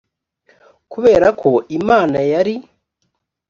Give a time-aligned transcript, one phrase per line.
[0.91, 2.55] kubera ko imana yari